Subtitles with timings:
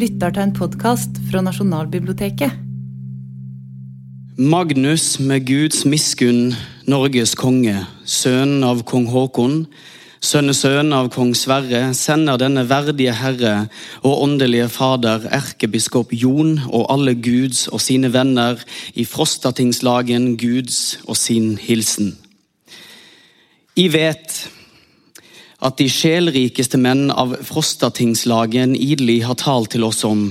[0.00, 2.54] lytter til en podkast fra Nasjonalbiblioteket.
[4.40, 6.54] Magnus med Guds miskunn,
[6.88, 7.74] Norges konge,
[8.08, 9.66] sønn av kong Haakon,
[10.24, 13.54] sønnesønn av kong Sverre, sender denne verdige Herre
[14.00, 18.62] og åndelige Fader, erkebiskop Jon og alle Guds og sine venner
[18.94, 22.14] i Frostatingslagen Guds og sin hilsen.
[23.76, 24.46] I vet
[25.60, 30.30] at de sjelrikeste menn av Frostatingslagen idelig har talt til oss om,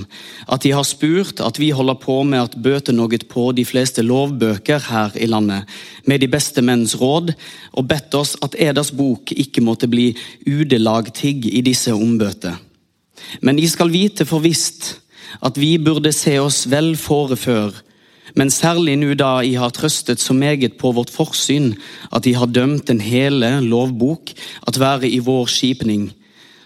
[0.50, 4.02] at de har spurt at vi holder på med at bøte noe på de fleste
[4.06, 5.68] lovbøker her i landet,
[6.04, 7.34] med de beste menns råd,
[7.78, 10.10] og bedt oss at Edas bok ikke måtte bli
[10.46, 12.58] udelagtigg i disse ombøter.
[13.40, 14.96] Men de skal vite for visst
[15.44, 17.70] at vi burde se oss vel fore før,
[18.36, 21.74] men særlig nå da I har trøstet så meget på vårt forsyn
[22.12, 24.32] at De har dømt den hele lovbok
[24.66, 26.10] at være i vår skipning,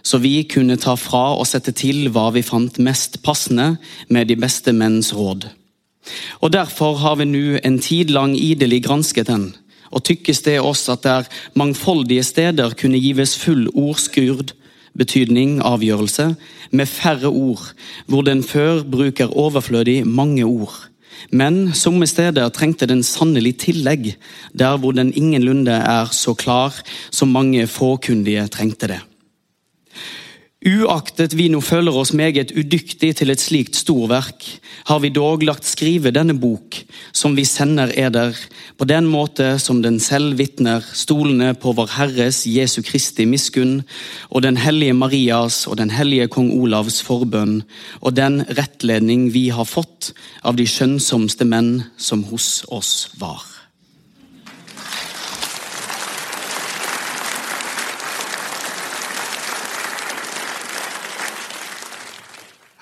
[0.03, 3.77] så vi kunne ta fra og sette til hva vi fant mest passende
[4.09, 5.49] med de beste menns råd.
[6.41, 9.55] Og Derfor har vi nå en tid lang idelig gransket den,
[9.91, 14.53] og tykkes det oss at der mangfoldige steder kunne gives full ordskurd,
[14.99, 16.35] betydning, avgjørelse,
[16.71, 17.73] med færre ord,
[18.07, 20.91] hvor den før bruker overflødig mange ord
[21.31, 24.15] men somme steder trengte den sannelig tillegg,
[24.53, 26.77] der hvor den ingenlunde er så klar
[27.11, 29.01] som mange fåkundige trengte det.
[30.65, 34.47] Uaktet vi nå føler oss meget udyktig til et slikt storverk,
[34.89, 36.79] har vi dog lagt skrive denne bok,
[37.13, 38.33] som vi sender eder,
[38.81, 43.83] på den måte som den selv vitner, stolende på Vår Herres Jesu Kristi miskunn,
[44.33, 47.59] og den hellige Marias og den hellige kong Olavs forbønn,
[48.01, 53.54] og den rettledning vi har fått av de skjønnsomste menn som hos oss var.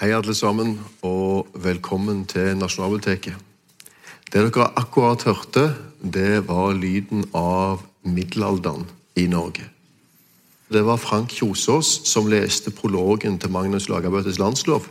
[0.03, 3.37] Hei, alle sammen, og velkommen til Nasjonalbiblioteket.
[4.33, 9.69] Det dere akkurat hørte, det var lyden av middelalderen i Norge.
[10.75, 14.91] Det var Frank Kjosås som leste prologen til Magnus Lagabøtes landslov.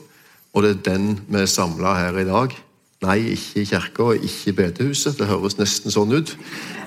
[0.54, 2.56] Og det er den vi er samla her i dag.
[3.04, 6.36] Nei, ikke i kirka ikke i bedehuset, det høres nesten sånn ut.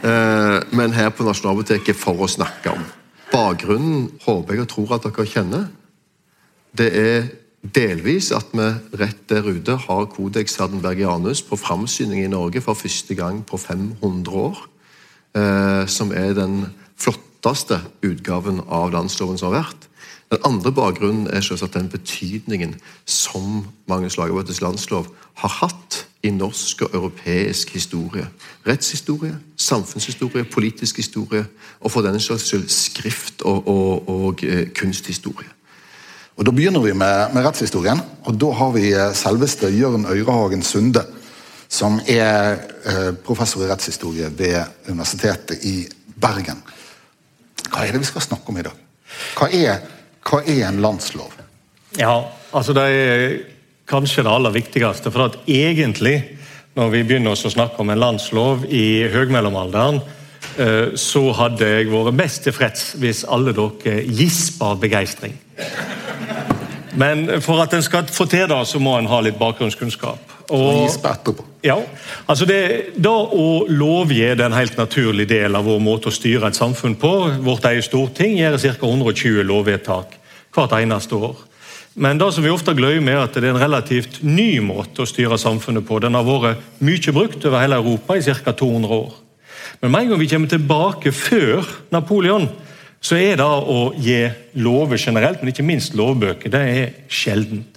[0.00, 2.90] Eh, men her på Nasjonalbiblioteket for å snakke om.
[3.36, 5.72] Bakgrunnen håper jeg og tror at dere kjenner.
[6.72, 7.34] Det er
[7.64, 8.66] Delvis at vi
[9.00, 14.30] rett der ute har Codex Hardenbergianus på framsyning i Norge for første gang på 500
[14.30, 14.58] år.
[15.34, 16.66] Eh, som er den
[16.96, 19.88] flotteste utgaven av landsloven som har vært.
[20.30, 25.08] Den andre bakgrunnen er selvsagt den betydningen som Magnus Lagerbøttes landslov
[25.42, 28.28] har hatt i norsk og europeisk historie.
[28.66, 31.46] Rettshistorie, samfunnshistorie, politisk historie
[31.80, 35.50] og for denne slags skyld skrift- og, og, og eh, kunsthistorie.
[36.34, 38.00] Og Da begynner vi med, med, rettshistorien.
[38.26, 41.04] og Da har vi eh, selveste Jørn Øyrehagen Sunde,
[41.68, 45.84] som er eh, professor i rettshistorie ved Universitetet i
[46.20, 46.62] Bergen.
[47.70, 48.82] Hva er det vi skal snakke om i dag?
[49.38, 49.86] Hva er,
[50.26, 51.32] hva er en landslov?
[51.98, 53.38] Ja, altså Det er
[53.86, 55.14] kanskje det aller viktigste.
[55.14, 56.16] For at egentlig,
[56.74, 60.02] når vi begynner å snakke om en landslov i høgmellomalderen,
[60.58, 65.38] eh, så hadde jeg vært mest tilfreds hvis alle dere gispa av begeistring.
[66.94, 70.34] Men for at en skal få til det, så må en ha litt bakgrunnskunnskap.
[70.54, 70.90] Og,
[71.64, 71.78] ja,
[72.28, 72.58] altså det,
[73.00, 76.98] da Å lovgi er en helt naturlig del av vår måte å styre et samfunn
[77.00, 77.12] på.
[77.46, 78.74] Vårt eget storting gjør ca.
[78.84, 80.18] 120 lovvedtak
[80.54, 81.40] hvert eneste år.
[81.94, 85.08] Men det som vi ofte glemmer er at det er en relativt ny måte å
[85.08, 86.00] styre samfunnet på.
[86.02, 88.52] Den har vært mye brukt over hele Europa i ca.
[88.52, 89.12] 200 år.
[89.80, 92.48] Men med en gang vi kommer tilbake før Napoleon,
[93.04, 94.20] så er det å gi
[94.64, 97.74] lover generelt, men ikke minst lovbøker, det er sjeldent.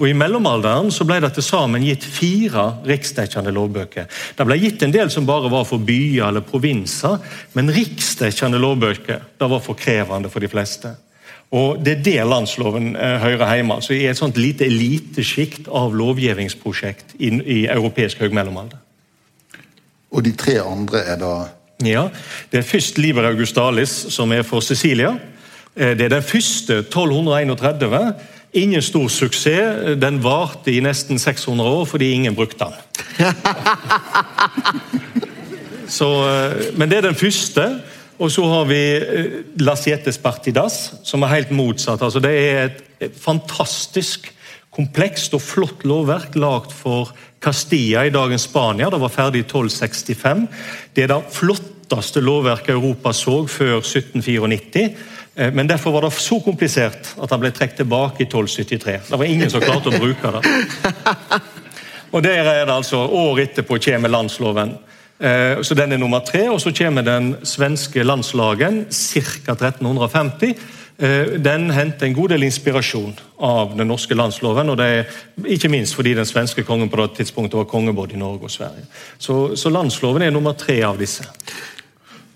[0.00, 4.06] Og I mellomalderen så ble det til sammen gitt fire riksdekkende lovbøker.
[4.38, 7.18] Det ble gitt en del som bare var for byer eller provinser,
[7.52, 10.94] men riksdekkende lovbøker det var for krevende for de fleste.
[11.50, 15.96] Og Det er det landsloven eh, hører hjemme altså i et sånt lite elitesjikt av
[15.98, 18.78] lovgivningsprosjekt i, i europeisk høgmellomalder.
[20.14, 21.34] Og de tre andre er da
[21.86, 22.08] ja,
[22.52, 25.14] Det er først Liber Augustalis, som er for Sicilia.
[25.76, 28.14] Eh, det er den første 1231.
[28.52, 30.00] Ingen stor suksess.
[30.00, 32.72] Den varte i nesten 600 år fordi ingen brukte den.
[35.90, 37.64] Så, eh, men det er den første.
[38.20, 42.02] Og så har vi eh, Lasietes Partidas, som er helt motsatt.
[42.02, 44.28] Altså, det er et fantastisk
[44.70, 47.10] komplekst og flott lovverk lagd for
[47.40, 48.90] Castilla i dagens Spania.
[48.90, 50.46] Det var ferdig i 1265.
[50.94, 54.84] Det er det flotteste lovverket Europa så før 1794.
[55.34, 58.98] Eh, men derfor var det så komplisert at han ble trukket tilbake i 1273.
[59.08, 60.42] Det var ingen som klarte å bruke det.
[62.12, 64.74] Og Der er det altså År etterpå kommer landsloven.
[65.20, 66.48] Eh, så Den er nummer tre.
[66.50, 69.52] og Så kommer den svenske landslagen ca.
[69.52, 70.54] 1350.
[71.00, 74.68] Eh, den henter en god del inspirasjon av den norske landsloven.
[74.68, 75.04] og det er
[75.46, 78.50] Ikke minst fordi den svenske kongen på det tidspunktet var konge både i Norge og
[78.50, 78.84] Sverige.
[79.18, 81.24] Så, så landsloven er nummer tre av disse.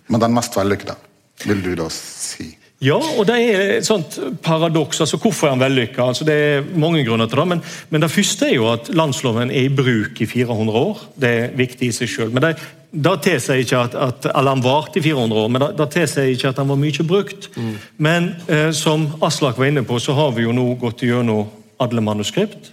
[0.08, 0.96] Men den mest vellykkede,
[1.44, 2.56] vil du da si?
[2.82, 5.00] Ja, og det er et sånt paradoks.
[5.00, 6.08] altså Hvorfor er han vellykka?
[6.08, 7.46] Altså, det er mange grunner til det.
[7.48, 11.04] Men, men, det første er jo at landsloven er i bruk i 400 år.
[11.20, 12.32] Det er viktig i seg sjøl.
[12.34, 12.52] Men det,
[12.90, 16.30] det tilsier ikke at, at eller han varte i 400 år, men det, det tilsier
[16.34, 17.50] ikke at han var mye brukt.
[17.56, 17.74] Mm.
[17.96, 21.46] Men eh, som Aslak var inne på, så har vi jo nå gått gjennom
[21.82, 22.72] alle manuskript.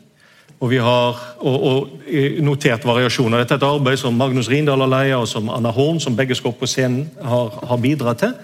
[0.61, 2.09] Og vi har og, og
[2.45, 3.41] notert variasjoner.
[3.41, 6.37] Dette er et arbeid som Magnus Rindal har leia, og som Anna Horn, som begge
[6.37, 8.35] skal opp på scenen, har, har bidratt til.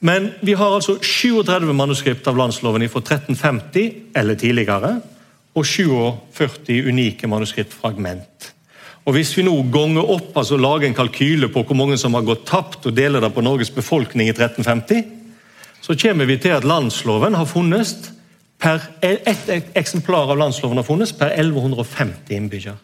[0.00, 4.92] Men vi har altså 37 manuskript av landsloven fra 1350 eller tidligere,
[5.58, 8.52] og 47 unike manuskriptfragment.
[9.08, 12.26] Og Hvis vi nå ganger opp, altså lager en kalkyle på hvor mange som har
[12.26, 15.02] gått tapt, og deler det på Norges befolkning i 1350,
[15.80, 17.94] så kommer vi til at landsloven har funnes
[18.60, 22.76] per, et eksemplar av landsloven har funnes per 1150 innbyggere.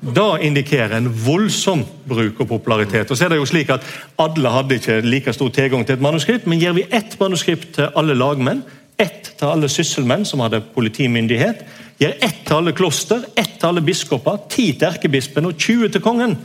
[0.00, 3.10] Da indikerer en voldsom bruk og popularitet.
[3.10, 3.84] Og så er det jo slik at
[4.18, 7.92] Alle hadde ikke like stor tilgang til et manuskript, men gir vi ett manuskript til
[7.96, 8.62] alle lagmenn,
[8.98, 11.64] ett til alle sysselmenn som hadde politimyndighet,
[12.00, 16.04] gir ett til alle kloster, ett til alle biskoper, ti til erkebispen og 20 til
[16.04, 16.36] kongen,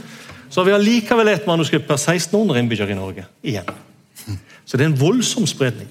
[0.50, 3.72] så har vi allikevel ett manuskript per 1600 innbyggere i Norge igjen.
[4.66, 5.88] Så det er en voldsom spredning.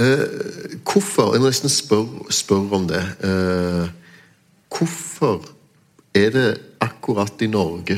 [0.00, 0.24] Eh,
[0.84, 3.02] hvorfor Jeg må nesten spørre spør om det.
[3.22, 3.88] Eh,
[5.22, 5.52] Hvorfor
[6.14, 6.48] er det
[6.82, 7.94] akkurat i Norge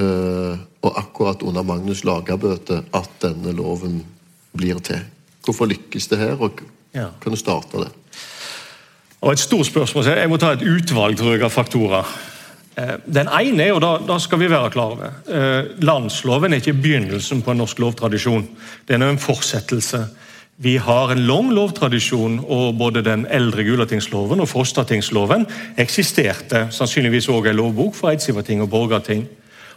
[0.00, 3.98] uh, og akkurat under Magnus Lagabøte at denne loven
[4.56, 5.02] blir til?
[5.44, 6.62] Hvorfor lykkes det her, og
[6.94, 7.90] kan du starte det?
[9.20, 10.06] Og Et stort spørsmål.
[10.06, 12.16] Jeg må ta et utvalg tror jeg, av faktorer.
[12.80, 16.64] Eh, den ene er, og da, da skal vi være klar over, eh, Landsloven er
[16.64, 18.48] ikke begynnelsen på en norsk lovtradisjon.
[18.88, 20.06] Den er en fortsettelse.
[20.56, 25.48] Vi har en lang lovtradisjon, og både den eldre Gulatingsloven og Frostatingsloven
[25.82, 29.24] eksisterte sannsynligvis også en lovbok for Eidsivating og Borgarting.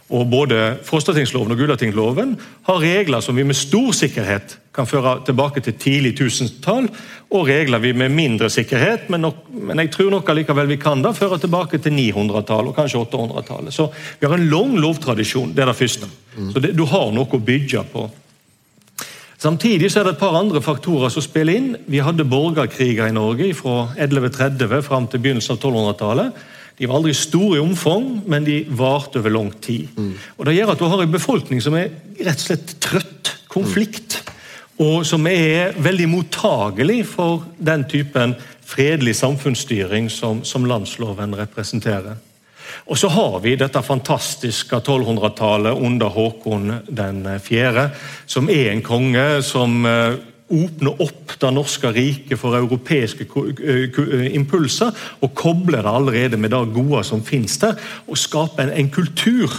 [0.08, 2.36] Og Både Frostatingsloven og Gulatingsloven
[2.68, 6.86] har regler som vi med stor sikkerhet kan føre tilbake til tidlig tusentall,
[7.34, 11.02] og regler vi med mindre sikkerhet, men, nok, men jeg tror nok allikevel vi kan
[11.02, 13.74] da føre tilbake til 900-tallet og kanskje 800-tallet.
[13.74, 13.90] Så
[14.20, 15.52] vi har en lang lovtradisjon.
[15.52, 16.08] Det er det første.
[16.54, 18.06] Så det, Du har noe å bygge på.
[19.38, 21.68] Samtidig er det et par andre faktorer som spiller inn.
[21.86, 26.40] Vi hadde borgerkriger i Norge fra 1130 fram til begynnelsen av 1200-tallet.
[26.78, 29.86] De var aldri store i omfang, men de varte over lang tid.
[29.94, 30.12] Mm.
[30.38, 33.34] Og Det gjør at du har en befolkning som er rett og slett trøtt.
[33.48, 34.18] Konflikt.
[34.18, 34.34] Mm.
[34.84, 38.34] Og som er veldig mottagelig for den typen
[38.68, 42.18] fredelig samfunnsstyring som, som landsloven representerer.
[42.88, 47.88] Og så har vi dette fantastiske 1200-tallet under Håkon den 4.,
[48.26, 50.18] som er en konge som eh,
[50.48, 56.62] åpner opp det norske riket for europeiske eh, impulser og kobler det allerede med det
[56.76, 57.76] gode som finnes der,
[58.08, 59.52] og skaper en, en kultur,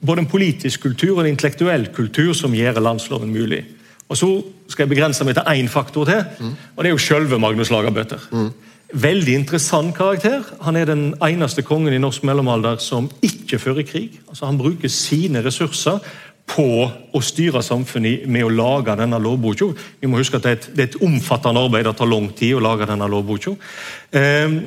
[0.00, 3.62] både en politisk kultur og en intellektuell kultur, som gjør landsloven mulig.
[4.08, 4.28] Og Så
[4.68, 8.20] skal jeg begrense meg til én faktor til, og det er jo sjølve Magnus Lagerbøter.
[8.32, 8.50] Mm.
[8.92, 10.42] Veldig interessant karakter.
[10.66, 14.20] Han er den eneste kongen i norsk mellomalder som ikke fører krig.
[14.28, 16.02] Altså Han bruker sine ressurser
[16.52, 16.66] på
[17.14, 19.70] å styre samfunnet med å lage denne lovboka.
[20.00, 22.28] Vi må huske at det er, et, det er et omfattende arbeid, det tar lang
[22.36, 23.54] tid å lage denne lovboka.
[24.12, 24.58] Eh,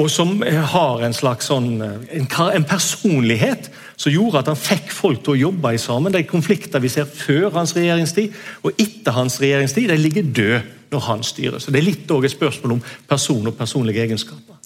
[0.00, 3.70] og som har en slags sånn, en, en, personlighet
[4.00, 6.14] som gjorde at han fikk folk til å jobbe sammen.
[6.14, 11.04] De konflikter vi ser før hans regjeringstid og etter hans regjeringstid, de ligger døde når
[11.06, 11.60] han styrer.
[11.60, 14.56] Så Det er litt et spørsmål om person og personlige egenskaper.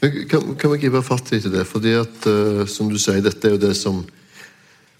[0.00, 1.66] Men kan, kan vi gripe fatt i det?
[1.68, 4.04] Fordi at, uh, som du sier, Dette er jo det som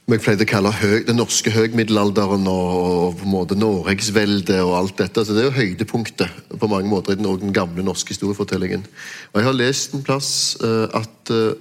[0.07, 4.77] jeg pleide å kalle høy, den norske høgmiddelalderen og, og på en måte Norgesveldet og
[4.79, 5.25] alt dette.
[5.25, 8.85] så Det er jo høydepunktet på mange måter i den, den gamle norske historiefortellingen.
[9.33, 10.31] Og Jeg har lest en plass
[10.63, 11.57] uh, at uh,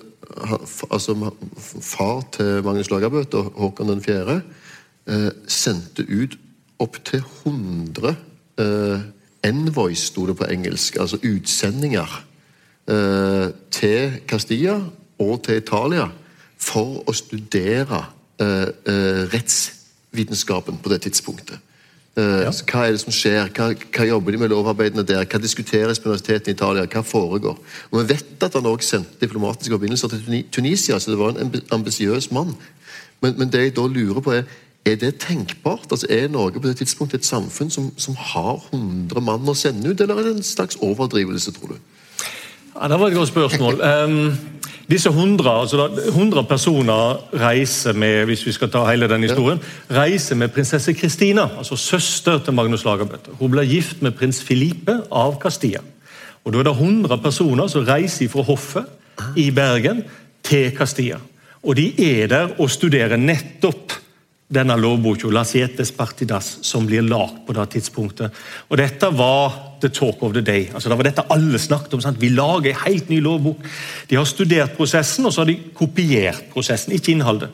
[0.92, 1.32] altså,
[1.82, 4.42] far til Magnus Lagabøte, Håkon 4.,
[5.12, 6.38] uh, sendte ut
[6.80, 8.16] opptil 100
[8.62, 9.00] uh,
[9.44, 12.26] envoys, sto det på engelsk, altså utsendinger,
[12.92, 14.80] uh, til Castilla
[15.20, 16.10] og til Italia
[16.58, 18.06] for å studere
[19.32, 21.62] rettsvitenskapen på det tidspunktet.
[22.16, 22.52] Ja.
[22.52, 23.50] Hva er det som skjer?
[23.52, 25.26] Hva, hva, jobber de med lovarbeidene der?
[25.28, 26.86] Hva diskuteres på universitetet i Italia?
[26.88, 27.58] Hva foregår?
[27.92, 31.52] Og Vi vet at han også sendte diplomatiske forbindelser til Tunisia, så det var en
[31.76, 32.56] ambisiøs mann.
[33.22, 34.48] Men, men det jeg da lurer på, er
[34.86, 35.88] er det tenkbart?
[35.92, 39.90] Altså, Er Norge på det tidspunktet et samfunn som, som har 100 mann å sende
[39.90, 41.78] ut, eller er det en slags overdrivelse, tror du?
[42.76, 43.82] Ja, Det var et godt spørsmål.
[43.82, 44.38] Um,
[44.90, 49.60] disse 100, altså 100 personer reiser med hvis vi skal ta hele den historien,
[49.92, 53.34] reiser med prinsesse Kristina, altså søster til Magnus Lagerbøtte.
[53.40, 55.82] Hun ble gift med prins Filipe av Castilla.
[56.46, 58.86] Og Da er det 100 personer som reiser fra hoffet
[59.36, 60.04] i Bergen
[60.44, 61.18] til Castilla.
[61.64, 61.90] Og De
[62.22, 64.05] er der og studerer nettopp
[64.48, 68.42] denne lovboka, La Sietes Partidas, som blir lagd på det tidspunktet.
[68.70, 70.68] Og Dette var the talk of the day.
[70.74, 72.02] Altså Det var dette alle snakket om.
[72.02, 72.22] Sant?
[72.22, 73.66] Vi lager en helt ny lovbok.
[74.10, 77.50] De har studert prosessen, og så har de kopiert prosessen, ikke innholdet.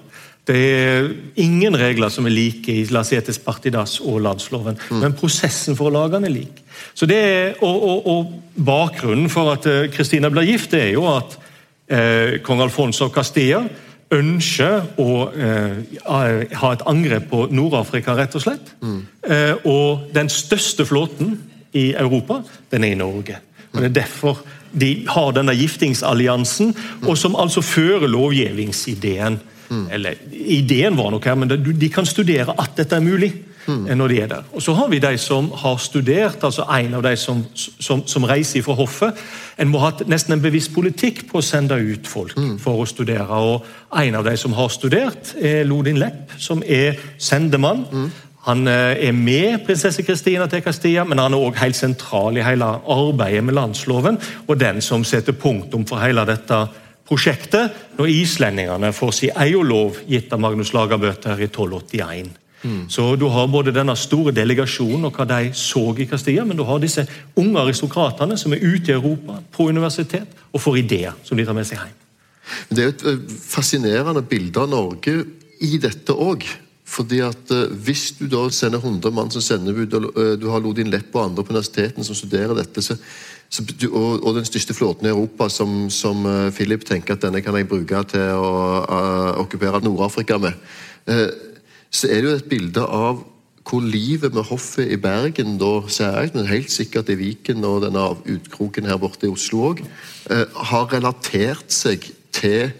[0.47, 5.03] Det er ingen regler som er like i La Sietes Partidas og landsloven, mm.
[5.03, 6.63] men prosessen for å lage den er lik.
[6.97, 10.91] Så det er, og, og, og Bakgrunnen for at Kristina eh, blir gift, det er
[10.95, 11.37] jo at
[11.93, 13.61] eh, kong Alfonso av Castilla
[14.11, 18.73] ønsker å eh, ha et angrep på Nord-Afrika, rett og slett.
[18.83, 18.97] Mm.
[19.23, 21.37] Eh, og den største flåten
[21.77, 22.41] i Europa,
[22.71, 23.39] den er i Norge.
[23.71, 24.41] Og Det er derfor
[24.71, 27.07] de har denne giftingsalliansen, mm.
[27.07, 29.39] og som altså fører lovgivningsideen.
[29.71, 29.85] Mm.
[29.91, 33.31] Eller ideen var nok her, men de kan studere at dette er mulig.
[33.67, 33.97] Mm.
[33.97, 34.43] når de er der.
[34.53, 38.23] Og Så har vi de som har studert, altså en av de som, som, som
[38.23, 39.13] reiser fra hoffet.
[39.57, 42.57] En må ha nesten en bevisst politikk på å sende ut folk mm.
[42.59, 43.29] for å studere.
[43.29, 43.65] og
[43.97, 47.85] En av de som har studert, er Lodin Lepp, som er sendemann.
[47.91, 48.11] Mm.
[48.49, 52.45] Han eh, er med prinsesse Kristina til Castilla, men han er også helt sentral i
[52.45, 56.63] hele arbeidet med landsloven, og den som setter punktum for hele dette
[57.11, 62.40] prosjektet når islendingene får sin egen lov gitt av Magnus Lagerbøter i 1281.
[62.63, 62.89] Mm.
[62.89, 66.63] Så Du har både denne store delegasjonen og hva de så i Castilla, men du
[66.63, 71.37] har disse unge aristokratene som er ute i Europa, på universitet, og får ideer som
[71.37, 71.97] de tar med seg hjem.
[72.69, 75.23] Det er et eh, fascinerende bilde av Norge
[75.61, 76.45] i dette òg.
[76.91, 80.59] Fordi at uh, Hvis du da sender 100 mann som sendebud, og uh, du har
[80.59, 82.97] Lodin Lepp og andre på universitetene som studerer dette, så,
[83.49, 87.39] så, og, og, den største flåten i Europa, som, som uh, Philip tenker at denne
[87.45, 88.51] kan jeg bruke til å
[89.39, 90.59] okkupere Nord-Afrika med
[91.91, 93.21] så er det jo et bilde av
[93.67, 98.07] hvor livet med hoffet i Bergen, da særlig, men helt sikkert i Viken og denne
[98.33, 99.83] utkroken her borte i Oslo òg,
[100.33, 102.71] eh, har relatert seg til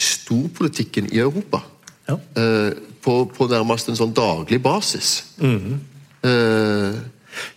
[0.00, 1.60] storpolitikken i Europa.
[2.08, 2.16] Ja.
[2.36, 2.72] Eh,
[3.04, 5.24] på, på, nærmest en sånn daglig basis.
[5.38, 5.76] Mm -hmm.
[6.28, 6.98] eh,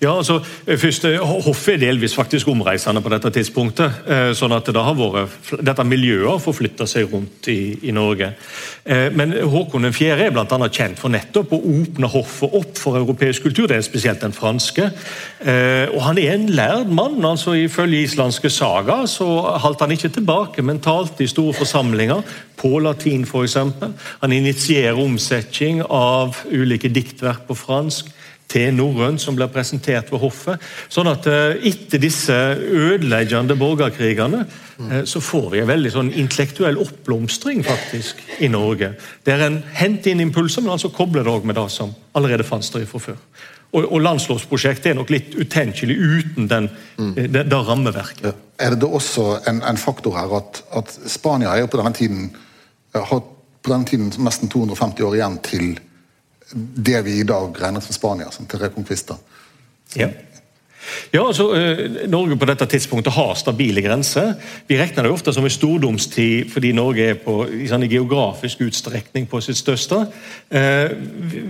[0.02, 3.92] ja, altså, eh, først, eh, Hoffet er delvis faktisk omreisende på dette tidspunktet.
[4.08, 8.34] Eh, sånn at det har vært, Dette miljøet har forflytta seg rundt i, i, Norge.
[8.86, 10.26] Men Håkon 4.
[10.26, 13.68] er blant annet kjent for nettopp å åpne hoffet opp for europeisk kultur.
[13.68, 14.90] Det er spesielt den franske.
[15.94, 17.24] Og Han er en lærd mann.
[17.26, 19.26] altså Ifølge islandske saga så
[19.60, 22.24] holdt han ikke tilbake, men talte i store forsamlinger
[22.58, 23.58] på latin f.eks.
[24.22, 28.12] Han initierer omsetning av ulike diktverk på fransk
[28.52, 30.62] til norrønt som blir presentert ved hoffet.
[30.92, 36.78] Sånn at uh, Etter disse ødeleggende borgerkrigene uh, så får vi en veldig sånn intellektuell
[36.84, 38.94] oppblomstring faktisk i Norge.
[39.26, 42.74] Der en henter inn impulser, men altså kobler det også med det som allerede fantes
[42.76, 43.20] der fra før.
[43.74, 46.70] Og, og Landslovsprosjektet er nok litt utenkelig uten den,
[47.00, 47.14] mm.
[47.18, 48.28] det, det, rammeverket.
[48.28, 48.34] Ja.
[48.62, 52.28] Er det da også en, en faktor her at, at, Spania er på denne tiden
[52.94, 53.24] har
[53.64, 55.72] på denne tiden nesten 250 år igjen til
[56.52, 59.18] det vi i dag regner som Spania, som til rekonkvista.
[59.96, 60.10] Ja.
[61.14, 61.46] Ja, altså,
[62.12, 64.34] Norge på dette tidspunktet har stabile grenser.
[64.68, 69.28] Vi regner det ofte som en stordomstid fordi Norge er på i sånn geografisk utstrekning
[69.32, 70.02] på sitt største.
[70.52, 70.92] Eh,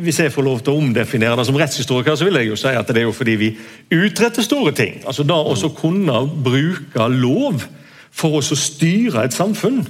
[0.06, 2.76] hvis jeg får lov til å omdefinere det som rettshistoriker, så vil jeg jo si
[2.78, 3.50] at det er jo fordi vi
[3.96, 5.02] utretter store ting.
[5.08, 7.66] Altså Da å kunne bruke lov
[8.14, 9.82] for å styre et samfunn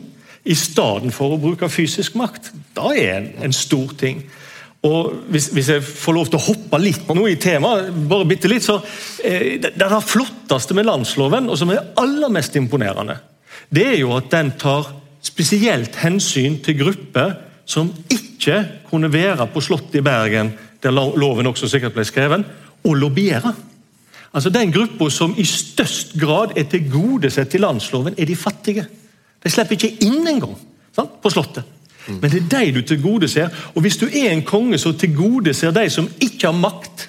[0.44, 4.24] i stedet for å bruke fysisk makt, da er en, en stor ting.
[4.84, 8.50] Og hvis, hvis, jeg får lov til å hoppe litt nå i temaet, bare bitte
[8.52, 8.82] litt, så
[9.24, 13.16] eh, det, det flotteste med landsloven, og som er aller mest imponerende,
[13.74, 14.90] det er jo at den tar
[15.24, 18.60] spesielt hensyn til grupper som ikke
[18.90, 20.52] kunne være på Slottet i Bergen,
[20.84, 22.44] der loven også sikkert ble skrevet,
[22.84, 23.54] og lobbyere.
[24.34, 28.84] Altså Den gruppa som i størst grad er tilgodesett i landsloven, er de fattige.
[29.44, 30.58] De slipper ikke inn engang
[30.96, 31.64] på Slottet.
[32.08, 33.50] Men det er de du tilgodeser.
[33.76, 37.08] Og hvis du er en konge som tilgodeser de som ikke har makt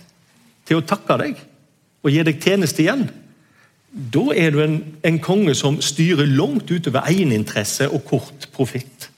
[0.68, 1.40] til å takke deg
[2.04, 3.08] og gi deg tjeneste igjen,
[3.94, 9.10] da er du en, en konge som styrer langt utover egeninteresse og kort profitt.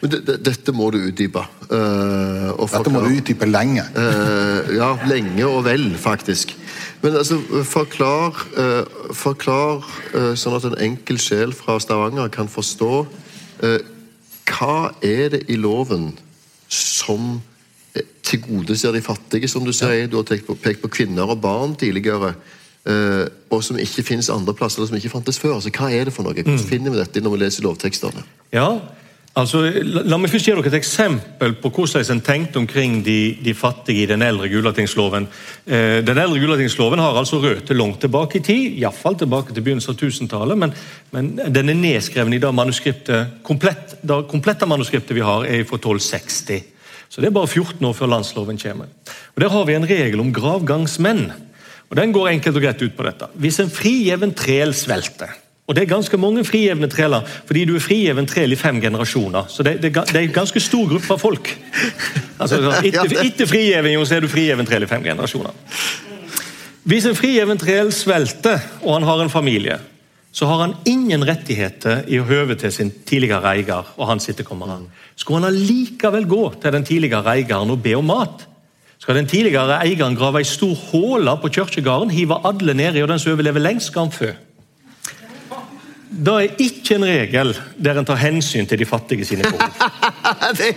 [0.00, 1.42] Men det, det, Dette må du utdype.
[1.68, 3.82] Uh, dette må du utdype lenge.
[3.98, 6.54] uh, ja, lenge og vel, faktisk.
[7.02, 9.82] Men altså, forklar, uh, forklar
[10.38, 12.92] sånn at en enkel sjel fra Stavanger kan forstå
[14.48, 16.10] hva er det i loven
[16.72, 17.38] som
[17.94, 20.08] eh, tilgodeser de fattige, som du sier.
[20.08, 22.34] Du har pekt på, pekt på kvinner og barn tidligere.
[22.88, 25.58] Uh, og som ikke finnes andre plasser, eller som ikke fantes før.
[25.58, 26.32] Altså, Hva er det for noe?
[26.32, 28.22] Hvordan finner vi dette når vi leser lovtekstene?
[28.54, 28.68] Ja,
[29.38, 33.36] altså, la, la meg først gi dere et eksempel på hvordan en tenkte omkring de,
[33.44, 35.28] de fattige i den eldre Gulatingsloven.
[35.66, 39.94] Eh, den eldre Gulatingsloven har altså røtter langt tilbake i tid, iallfall tilbake til begynnelsen
[39.94, 40.74] av 1000-tallet, men,
[41.14, 45.80] men den er nedskreven i det manuskriptet, komplett, det komplette manuskriptet vi har, er fra
[45.80, 46.74] 1260.
[47.08, 48.90] Så det er bare 14 år før landsloven kommer.
[49.34, 51.30] Og Der har vi en regel om gravgangsmenn.
[51.88, 53.30] Og Den går enkelt og greit ut på dette.
[53.40, 55.32] Hvis en frigjeven trel svelter
[55.68, 59.50] og Det er ganske mange frigjevne treler, fordi du er frigjeven trel i fem generasjoner.
[59.52, 61.50] Så det, det, det er en ganske stor gruppe av folk.
[62.40, 65.52] Altså, Etter, etter frigjeving så er du frigjeven trel i fem generasjoner.
[66.88, 69.76] Hvis en frigjeven trel svelter, og han har en familie,
[70.32, 74.80] så har han ingen rettigheter i høve til sin tidligere eier og hans etterkommere.
[75.20, 78.48] Skulle han allikevel gå til den tidligere eieren og be om mat,
[78.98, 83.20] skal den tidligere eieren grave ei stor håle på kirkegården, hive alle nedi, og den
[83.20, 84.32] som overlever lengst, skal han fø.
[86.08, 89.60] Det er ikke en regel der en tar hensyn til de fattige sine behov.
[90.60, 90.72] det,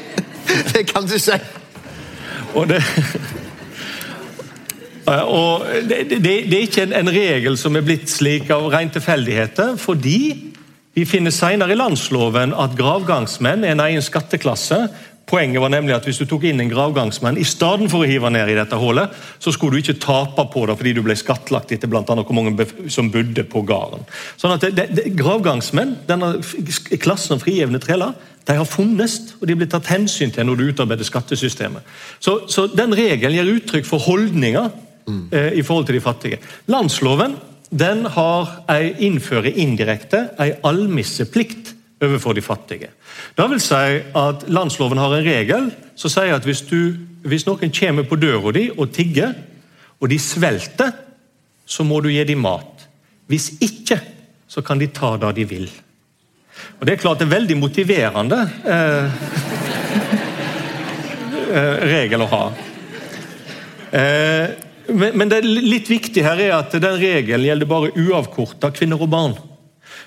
[0.73, 1.37] det kan du si!
[2.53, 2.81] Og det,
[5.07, 8.91] og det, det, det er ikke en, en, regel som er blitt slik av ren
[8.91, 10.17] tilfeldigheter, fordi
[10.97, 14.83] vi finner senere i landsloven at gravgangsmenn er en egen skatteklasse.
[15.31, 18.31] Poenget var nemlig at Hvis du tok inn en gravgangsmenn i stedet for å hive
[18.33, 21.71] ned i dette hullet, så skulle du ikke tape på det fordi du ble skattlagt
[21.71, 24.03] etter blant annet hvor mange som bodde på gården.
[24.41, 26.33] Sånn at det, det, Gravgangsmenn, denne
[26.99, 30.65] klassen av frigjevne treler, de har funnes, og de blir tatt hensyn til når du
[30.71, 31.85] utarbeider skattesystemet.
[32.19, 34.67] Så, så den regelen gir uttrykk for holdninger
[35.07, 35.23] mm.
[35.29, 36.41] eh, i forhold til de fattige.
[36.71, 37.37] Landsloven
[37.71, 41.60] den har ei, innfører indirekte ei almisseplikt
[42.01, 42.89] overfor de fattige.
[43.37, 46.95] Det vil si at Landsloven har en regel som sier at hvis, du,
[47.27, 49.35] hvis noen kommer på døra di og tigger,
[50.01, 50.95] og de svelter,
[51.65, 52.87] så må du gi dem mat.
[53.29, 53.99] Hvis ikke,
[54.49, 55.69] så kan de ta det de vil.
[56.79, 59.21] Og Det er klart det er veldig motiverende eh,
[61.53, 62.41] eh, regel å ha.
[63.91, 64.57] Eh,
[64.91, 69.37] men, det litt viktige her er at den regelen gjelder bare uavkorta kvinner og barn.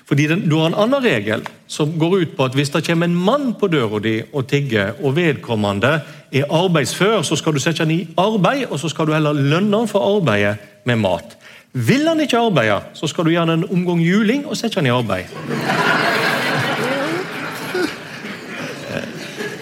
[0.07, 3.05] Fordi den, Du har en annen regel som går ut på at hvis det kommer
[3.05, 7.83] en mann på døra di og tigger, og vedkommende er arbeidsfør, så skal du sette
[7.83, 11.37] han i arbeid, og så skal du heller lønne han for arbeidet med mat.
[11.73, 14.85] Vil han ikke arbeide, så skal du gjøre han en omgang juling og sette han
[14.85, 15.25] i arbeid.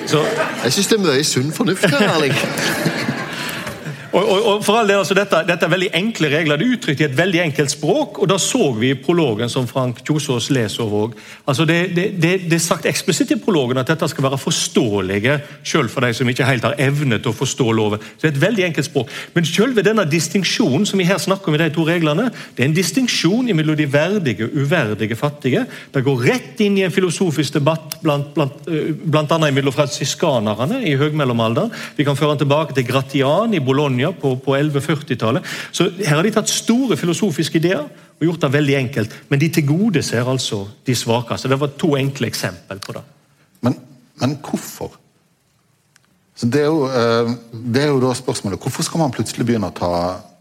[0.07, 0.19] Så.
[0.63, 2.35] Jeg syns det er mye sunn fornuft her, Erling.
[4.13, 6.59] Og, og, og for all del, altså, dette, dette, er veldig enkle regler.
[6.59, 9.65] Det er uttrykt i et veldig enkelt språk, og da så vi i prologen som
[9.69, 11.15] Frank Kjosås leser òg.
[11.49, 15.39] Altså, det, det, det, det, er sagt eksplisitt i prologen at dette skal være forståelige
[15.65, 18.03] selv for de som ikke helt har evne til å forstå loven.
[18.03, 19.15] Så det er et veldig enkelt språk.
[19.33, 22.69] Men selve denne distinksjonen som vi her snakker om i de to reglene, det er
[22.69, 25.65] en distinksjon mellom de verdige og uverdige fattige.
[25.89, 30.83] Det går rett inn i en filosofisk debatt blant, blant, eh, blant annet mellom fransiskanerne
[30.85, 31.73] i høgmellomalderen.
[31.97, 35.43] Vi kan føre den tilbake til Gratian i Bologna Bologna på, på 1140-tallet.
[35.71, 39.15] Så Her har de tatt store filosofiske ideer og gjort det veldig enkelt.
[39.29, 41.49] Men de tilgodeser altså de svakeste.
[41.49, 43.03] Det var to enkle eksempel på det.
[43.61, 43.77] Men,
[44.21, 44.97] men hvorfor?
[46.35, 48.59] Så det er, jo, eh, det er jo da spørsmålet.
[48.59, 49.91] Hvorfor skal man plutselig begynne å ta,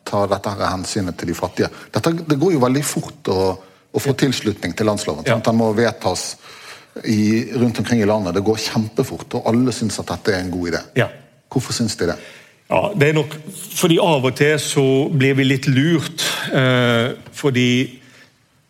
[0.08, 1.68] ta dette her hensynet til de fattige?
[1.92, 3.40] Dette, det går jo veldig fort å,
[3.92, 5.28] å få tilslutning til landsloven.
[5.28, 5.38] Ja.
[5.44, 6.32] Den må vedtas
[7.04, 8.34] i, rundt omkring i landet.
[8.36, 10.80] Det går kjempefort, og alle syns at dette er en god idé.
[11.02, 11.10] Ja.
[11.52, 12.16] Hvorfor syns de det?
[12.72, 13.34] Ja, det er nok
[13.72, 16.24] fordi Av og til så blir vi litt lurt.
[16.52, 17.98] Eh, fordi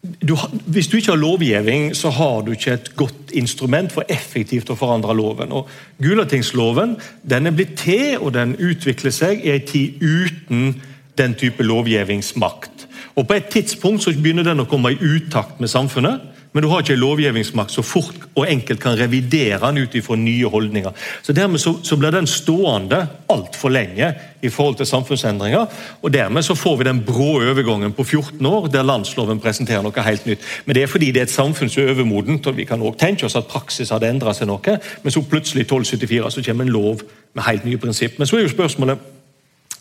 [0.03, 0.35] du,
[0.67, 4.79] Hvis du ikke har lovgivning, så har du ikke et godt instrument for effektivt å
[4.79, 5.53] forandre loven.
[5.53, 5.69] Og
[6.03, 10.83] Gulatingsloven den er blitt til, og den utvikler seg i en tid uten
[11.19, 12.89] den type lovgivningsmakt.
[13.15, 16.69] Og På et tidspunkt så begynner den å komme i utakt med samfunnet men du
[16.69, 20.93] har ikke en lovgivningsmakt så fort og enkelt kan revidere den ut ifra nye holdninger.
[21.25, 24.11] Så Dermed så, så blir den stående altfor lenge
[24.43, 25.67] i forhold til samfunnsendringer.
[26.03, 30.05] og Dermed så får vi den brå overgangen på 14 år der landsloven presenterer noe
[30.05, 30.45] helt nytt.
[30.65, 33.01] Men det er fordi det er et samfunn som er overmodent, og vi kan også
[33.01, 34.77] tenke oss at praksis hadde endra seg noe.
[35.03, 37.01] Men så plutselig i 1274 så kommer en lov
[37.33, 38.19] med helt nye prinsipp.
[38.19, 39.11] Men så er jo spørsmålet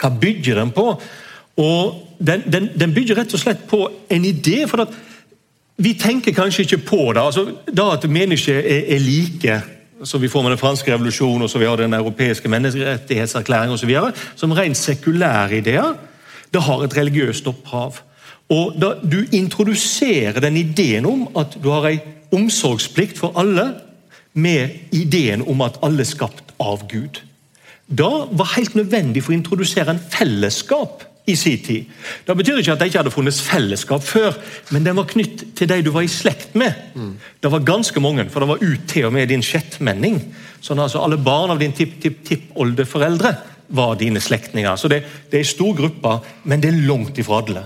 [0.02, 0.88] hva bygger den på?
[1.62, 4.64] Og den, den, den bygger rett og slett på en idé.
[4.68, 5.11] for at
[5.84, 7.22] vi tenker kanskje ikke på det.
[7.22, 9.62] altså da At mennesker er, er like,
[10.04, 13.98] som vi får med den franske revolusjonen og så vi har den europeiske menneskerettighetserklæringen osv.,
[14.36, 15.94] som rent sekulære ideer,
[16.54, 18.02] det har et religiøst opphav.
[18.50, 22.00] Og da Du introduserer den ideen om at du har en
[22.32, 23.74] omsorgsplikt for alle,
[24.34, 27.22] med ideen om at alle er skapt av Gud.
[27.92, 31.90] da var helt nødvendig for å introdusere en fellesskap i sin tid.
[32.26, 34.38] Det betyr ikke at det ikke hadde funnes fellesskap før,
[34.72, 36.74] men den var knytt til de du var i slekt med.
[36.96, 37.14] Mm.
[37.44, 40.18] Det var ganske mange, for det var ut til og med din sjettmenning.
[40.62, 43.36] Sånn altså Alle barn av din tipp-tipp-tippoldeforeldre
[43.72, 44.76] var dine slektninger.
[44.76, 47.64] Så det, det er en stor gruppe, men det er langt ifra alle.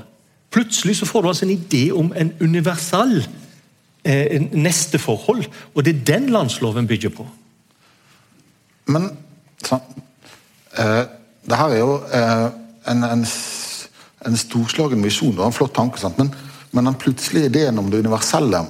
[0.54, 3.18] Plutselig så får du altså en idé om en universal
[4.06, 7.26] eh, nesteforhold, og det er den landsloven bygger på.
[8.94, 9.10] Men
[9.66, 9.80] så,
[10.78, 11.02] eh,
[11.50, 12.46] det her er jo eh,
[12.92, 13.26] en, en,
[14.26, 16.32] en, storslagen visjon og en flott tanke, men,
[16.72, 18.66] men, den plutselige ideen om det universelle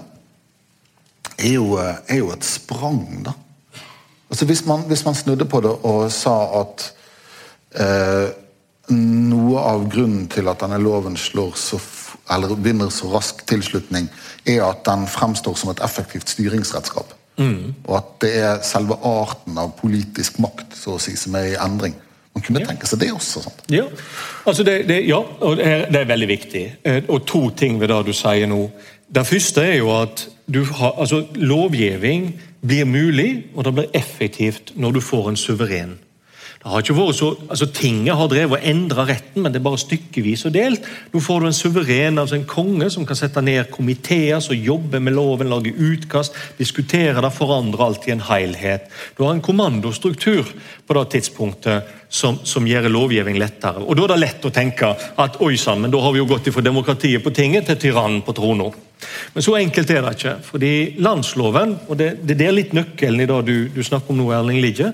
[1.36, 3.36] er jo, eh, er jo et sprang, da.
[4.30, 6.88] Altså hvis man, hvis man, snudde på det og sa at
[7.80, 8.32] eh,
[8.93, 11.80] noe av grunnen til at denne loven slår så,
[12.34, 14.10] eller vinner så rask tilslutning,
[14.45, 17.13] er at den fremstår som et effektivt styringsredskap.
[17.38, 17.75] Mm.
[17.84, 21.60] Og at det er selve arten av politisk makt så å si, som er i
[21.60, 21.95] endring.
[22.36, 22.69] Man kunne ja.
[22.69, 23.45] tenke seg det også.
[23.45, 23.65] Sant?
[23.71, 23.86] Ja,
[24.45, 26.63] altså det, det, ja, og det er, det er, veldig viktig.
[26.84, 28.65] Eh, og to ting ved det du sier nå.
[29.15, 32.34] Det første er jo at har, altså, lovgivning
[32.65, 35.95] blir mulig, og det blir effektivt når du får en suveren
[36.65, 39.65] det har ikke vært så, altså Tinget har drevet og endra retten, men det er
[39.67, 40.88] bare stykkevis og delt.
[41.13, 45.04] Nå får du en suveren, altså en konge, som kan sette ned komiteer som jobber
[45.06, 48.89] med loven, lage utkast, diskutere det, forandre alt i en helhet.
[49.13, 50.50] Du har en kommandostruktur
[50.88, 53.84] på det tidspunktet som, som gjør lovgivning lettere.
[53.84, 56.30] Og Da er det lett å tenke at oi sann, men da har vi jo
[56.30, 58.71] gått fra demokratiet på tinget til tyrannen på trona.
[59.36, 60.38] Men så enkelt er det ikke.
[60.47, 60.73] fordi
[61.04, 64.63] Landsloven, og det, det er litt nøkkelen i det du, du snakker om nå, Erling
[64.63, 64.93] Lidje,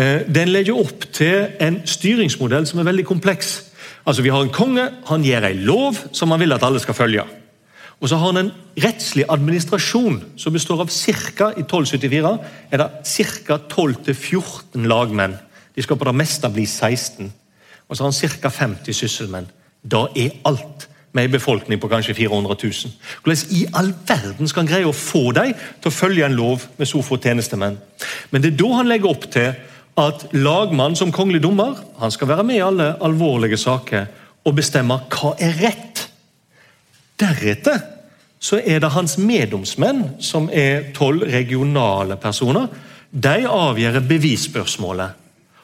[0.00, 3.70] Eh, den legger opp til en styringsmodell som er veldig kompleks.
[4.06, 6.94] Altså, Vi har en konge, han gir en lov som han vil at alle skal
[6.94, 7.24] følge.
[8.00, 11.52] Og så har han en rettslig administrasjon som består av ca.
[11.52, 12.38] i 1274
[12.70, 13.58] er det ca.
[13.68, 15.36] 12-14 lagmenn.
[15.76, 17.32] De skal på det meste bli 16.
[17.88, 18.48] Og så har han ca.
[18.48, 19.50] 50 sysselmenn.
[19.82, 22.72] Da er alt med en befolkning på kanskje 400 000.
[23.22, 26.66] Hvordan i all verden skal han greie å få dem til å følge en lov
[26.78, 27.78] med så få tjenestemenn?
[28.30, 29.52] Men det er da han legger opp til
[30.00, 34.06] at lagmann som kongelig dommer han skal være med i alle alvorlige saker
[34.46, 36.04] og bestemme hva er rett.
[37.20, 37.80] Deretter
[38.40, 42.70] så er det hans meddomsmenn, som er tolv regionale personer.
[43.12, 45.18] De avgjør bevisspørsmålet.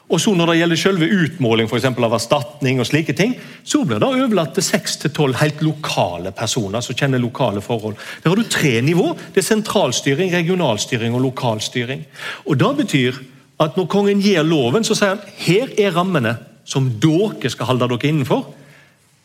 [0.07, 3.99] Og så Når det gjelder selve utmåling for av erstatning, og slike ting, så blir
[3.99, 7.95] det overlatt til seks til tolv helt lokale personer som kjenner lokale forhold.
[8.23, 9.17] Der har du tre nivå.
[9.33, 12.05] Det er sentralstyring, regionalstyring og lokalstyring.
[12.45, 13.19] Og Det betyr
[13.59, 17.87] at når kongen gir loven, så sier han her er rammene som dere skal holde
[17.87, 18.45] dere innenfor.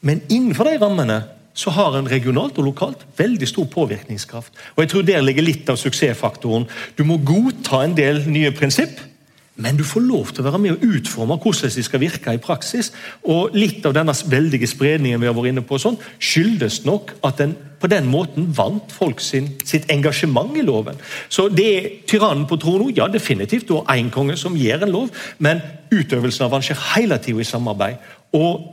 [0.01, 1.23] Men innenfor de rammene
[1.55, 4.53] så har en regionalt og lokalt veldig stor påvirkningskraft.
[4.75, 6.67] Og jeg tror Der ligger litt av suksessfaktoren.
[6.97, 9.12] Du må godta en del nye prinsipp,
[9.61, 12.41] men du får lov til å være med og utforme hvordan de skal virke i
[12.41, 12.89] praksis.
[13.29, 17.43] Og Litt av denne veldige spredningen vi har vært inne på sånn, skyldes nok at
[17.43, 21.01] den på den måten vant folk sin, sitt engasjement i loven.
[21.27, 24.93] Så det er tyrannen på tronen, ja definitivt, du har én konge som gir en
[24.95, 25.11] lov,
[25.43, 25.59] men
[25.91, 27.99] utøvelsen av den skjer hele tida i samarbeid.
[28.39, 28.69] Og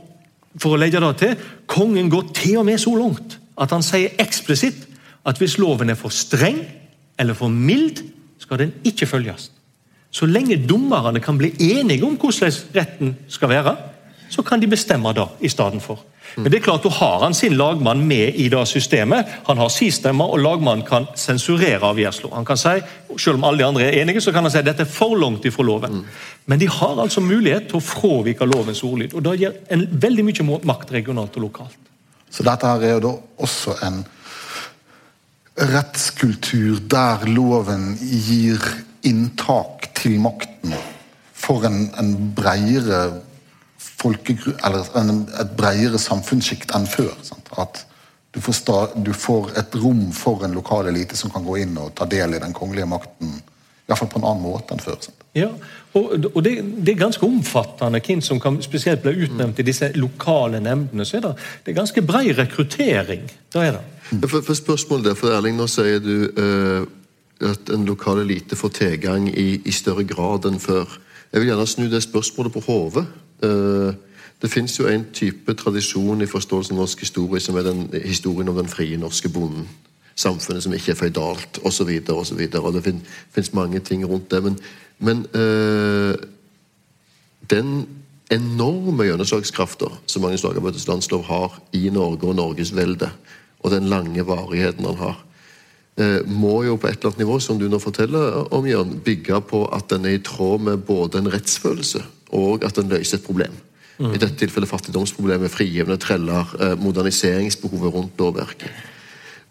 [0.62, 1.34] for å legge det til,
[1.70, 4.86] Kongen går til og med så langt at han sier eksplisitt
[5.26, 6.62] at hvis loven er for streng
[7.20, 8.04] eller for mild,
[8.40, 9.50] skal den ikke følges.
[10.10, 13.76] Så lenge dommerne kan bli enige om hvordan retten skal være,
[14.30, 15.98] så kan de bestemme det i stedet for.
[16.36, 19.26] Men det er klart, da har han sin lagmann med i det systemet.
[19.48, 22.30] Han har sin stemme, og lagmannen kan sensurere avgjørelsen.
[22.32, 22.76] Han kan si,
[23.18, 25.16] Selv om alle de andre er enige, så kan han si at dette er for
[25.18, 26.04] langt ifra loven.
[26.46, 29.14] Men de har altså mulighet til å fravike lovens ordlyd.
[29.14, 31.78] og Det gir en veldig mye makt regionalt og lokalt.
[32.30, 34.04] Så dette her er jo da også en
[35.58, 38.62] rettskultur der loven gir
[39.02, 40.74] inntak til makten
[41.36, 43.20] for en, en bredere
[44.00, 47.12] eller en, et bredere samfunnssjikt enn før.
[47.24, 47.50] Sant?
[47.60, 47.82] At
[48.32, 51.76] du får, sta, du får, et rom for en lokal elite som kan gå inn
[51.80, 53.34] og ta del i den kongelige makten.
[53.40, 54.96] I hvert fall på en annen måte enn før.
[55.04, 55.26] Sant?
[55.36, 55.50] Ja,
[55.98, 59.90] og, og det, det, er ganske omfattende hvem som kan spesielt bli utnevnt i disse
[59.98, 61.04] lokale nemndene.
[61.04, 61.34] så er det,
[61.64, 63.28] det er ganske bred rekruttering.
[63.52, 63.84] Da er det.
[64.24, 66.88] For, for spørsmålet der, for Erling, nå sier du uh
[67.40, 70.98] at en lokal elite får tilgang i, i, større grad enn før.
[71.32, 73.06] Jeg vil gjerne snu det spørsmålet på hodet.
[73.44, 73.94] Uh,
[74.42, 78.48] det fins jo en type tradisjon i forståelsen av norsk historie som er den historien
[78.48, 79.68] om den frie norske bonden.
[80.16, 81.90] Samfunnet som ikke er føydalt, osv.
[82.12, 82.40] osv.
[82.50, 82.94] Det
[83.32, 84.42] fins mange ting rundt det.
[84.44, 84.58] Men,
[84.98, 86.14] men øh,
[87.50, 87.86] den
[88.30, 93.10] enorme gjennomslagskrafta som Magnus Lagabøtes landslov har i Norge og Norges velde,
[93.60, 95.29] og den lange varigheten han har, Eh,
[96.26, 99.64] må jo på et eller annet nivå som du nå forteller om, Jørn, bygge på
[99.74, 102.02] at den er i tråd med både en rettsfølelse
[102.36, 103.52] og at den løser et problem.
[104.00, 108.70] I dette tilfellet fattigdomsproblemet, frigivende treller, eh, moderniseringsbehovet rundt lovverket.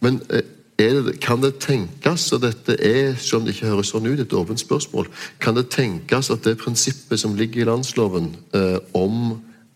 [0.02, 0.42] Men eh,
[0.80, 4.34] det, kan det tenkes, og dette er, selv om det ikke høres sånn ut, et
[4.34, 5.10] åpent spørsmål,
[5.44, 9.36] kan det tenkes at det prinsippet som ligger i landsloven eh, om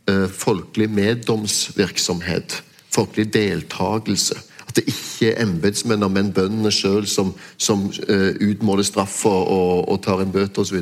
[0.10, 2.62] eh, folkelig meddomsvirksomhet,
[2.94, 4.40] folkelig deltakelse,
[4.76, 7.32] det ikke er embetsmennene, men bøndene sjøl som,
[7.62, 10.80] som uh, utmåler straffa og, og tar inn bøter osv.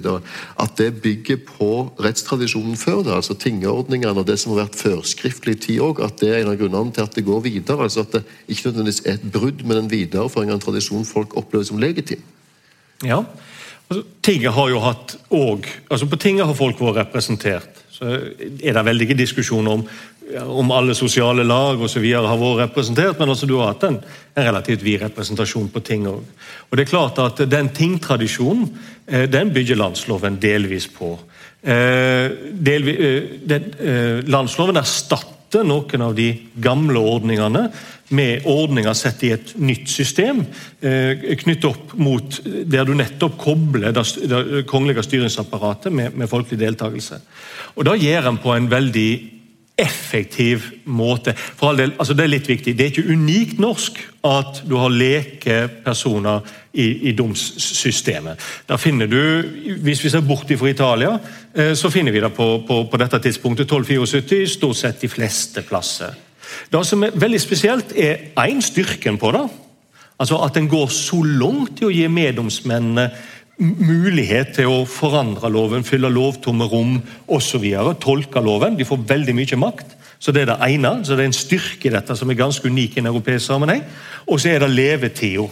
[0.61, 5.57] At det bygger på rettstradisjonen før det, altså tingordningene og det som har vært førskriftlig
[5.57, 6.03] i tid òg.
[6.05, 7.87] At det er en av grunnene til at det går videre.
[7.87, 11.37] altså At det ikke nødvendigvis er et brudd, men en videreføring av en tradisjon folk
[11.39, 12.23] opplever som legitim.
[13.05, 13.23] Ja.
[13.91, 17.81] Altså, tinget har jo hatt òg altså På tinget har folk vært representert.
[17.91, 19.83] Så er det veldige diskusjoner om,
[20.39, 23.99] om alle sosiale lag og videre har vært representert, men altså du har hatt en,
[24.35, 26.21] en relativt vid representasjon på ting òg.
[26.69, 28.69] Og det er klart at den tingtradisjonen
[29.07, 31.13] eh, den bygger landsloven delvis på.
[31.61, 33.71] Eh, delvis, eh, den,
[34.31, 36.29] landsloven erstatter noen av de
[36.63, 37.65] gamle ordningene
[38.15, 40.41] med ordninger sett i et nytt system,
[40.81, 47.21] knyttet opp mot der du nettopp kobler det kongelige styringsapparatet med, med folkelig deltakelse.
[47.75, 49.11] Og Da gjør en på en veldig
[49.81, 51.33] effektiv måte.
[51.35, 52.73] For all del, altså Det er litt viktig.
[52.77, 56.41] Det er ikke unikt norsk at du har lekepersoner
[56.73, 58.39] i, i domssystemet.
[58.69, 61.17] Da finner du, Hvis vi ser bort fra Italia,
[61.53, 65.61] eh, så finner vi det på, på, på dette tidspunktet 1274 stort sett de fleste
[65.61, 66.13] plasser.
[66.71, 69.45] Det som er veldig spesielt, er én styrken på det.
[70.19, 73.09] Altså At en går så langt i å gi meddomsmennene
[73.61, 76.95] mulighet til å forandre loven, fylle lovtomme rom
[77.31, 77.65] osv.
[78.01, 78.77] Tolke loven.
[78.79, 79.97] De får veldig mye makt.
[80.21, 81.05] Så Det er det ene.
[81.05, 83.83] så Det er en styrke i dette som er ganske unik i en europeisk sammenheng.
[84.27, 85.47] Og så er det levetida.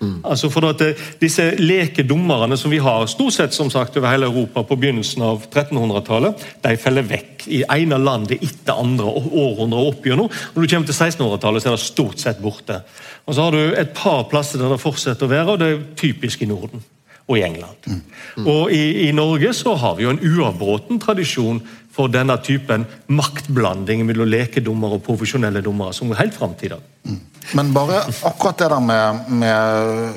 [0.00, 0.20] Mm.
[0.24, 4.26] Altså for at eh, Disse lekedommerne som vi har stort sett som sagt over hele
[4.26, 10.04] Europa på begynnelsen av 1300-tallet, de feller vekk i ene landet etter andre århundre opp
[10.04, 10.28] gjennom.
[10.28, 12.82] Når du kommer til 1600-tallet, så er det stort sett borte.
[13.24, 15.82] Og Så har du et par plasser der det fortsetter å være, og det er
[15.96, 16.84] typisk i Norden
[17.26, 17.86] og i England.
[17.86, 18.00] Mm.
[18.36, 18.46] Mm.
[18.46, 21.60] Og i, i, Norge så har vi jo en uavbråten tradisjon
[21.96, 26.74] for denne typen maktblanding mellom lekedommere og profesjonelle dommere, som går helt fram til i
[26.76, 26.84] dag.
[27.08, 27.20] Mm.
[27.58, 30.12] Men bare akkurat det der med, med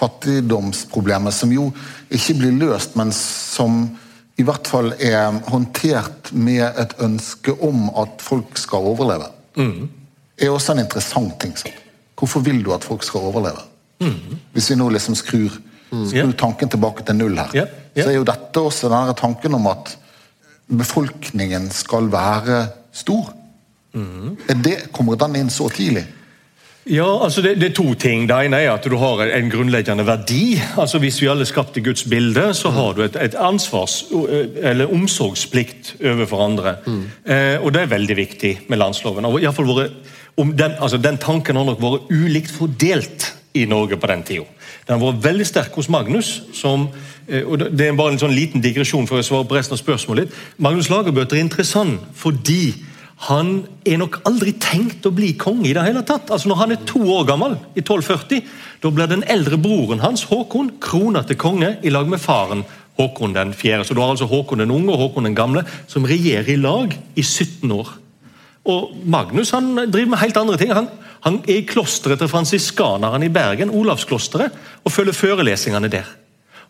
[0.00, 1.70] fattigdomsproblemet, som jo
[2.10, 3.82] ikke blir løst, men som
[4.40, 9.26] i hvert fall er håndtert med et ønske om at folk skal overleve,
[9.58, 9.88] mm.
[10.38, 11.56] er også en interessant ting.
[11.58, 11.74] Sånn.
[12.16, 13.66] Hvorfor vil du at folk skal overleve?
[14.00, 14.38] Mm.
[14.54, 15.58] Hvis vi nå liksom skrur,
[15.90, 19.96] skrur tanken tilbake til null her, så er jo dette også denne tanken om at
[20.70, 23.32] befolkningen skal være stor.
[23.92, 24.36] Mm.
[24.62, 26.04] Det, kommer den inn så tidlig?
[26.90, 28.24] Ja, altså det, det, er to ting.
[28.28, 30.56] Det ene er at du har en grunnleggende verdi.
[30.80, 35.96] Altså Hvis vi alle skapte Guds bilde, så har du et, et ansvars- eller omsorgsplikt
[36.00, 36.76] overfor andre.
[36.86, 37.02] Mm.
[37.26, 39.28] Eh, og Det er veldig viktig med landsloven.
[39.28, 39.90] Og i hvert fall våre,
[40.38, 44.46] den, altså den tanken har nok vært ulikt fordelt i Norge på den tida.
[44.90, 46.42] Den har vært veldig sterk hos Magnus.
[46.52, 46.88] som
[47.28, 49.78] eh, og Det er bare en sånn liten digresjon for å svare på resten av
[49.78, 50.32] spørsmålet.
[50.58, 52.74] Magnus Lagerbøter er interessant fordi
[53.28, 56.32] han er nok aldri tenkt å bli konge i det hele tatt.
[56.32, 58.42] Altså Når han er to år gammel, i 1240,
[58.82, 62.64] da blir den eldre broren hans, Håkon, krona til konge i lag med faren
[62.98, 63.84] Håkon den fjerde.
[63.86, 66.96] Så du har altså Håkon den unge og Håkon den gamle som regjerer i lag
[67.14, 67.94] i 17 år.
[68.66, 70.74] Og Magnus han driver med helt andre ting.
[70.74, 70.90] Han,
[71.24, 76.08] han er i klosteret til fransiskanerne i Bergen, Olavsklosteret, og følger forelesningene der.